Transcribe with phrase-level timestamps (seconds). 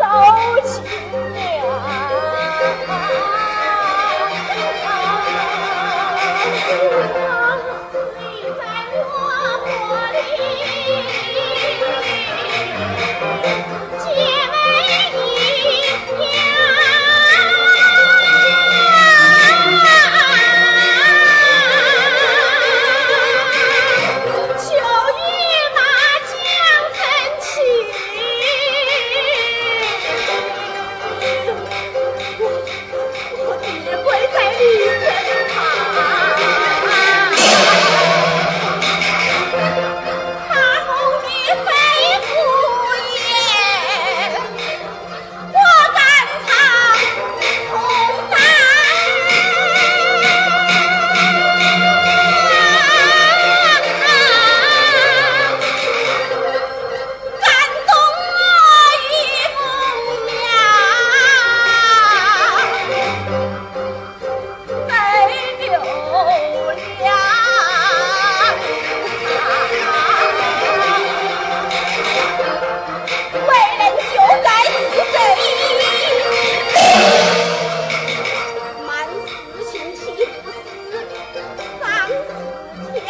[0.00, 1.06] 都去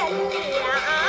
[0.00, 0.99] 小心点啊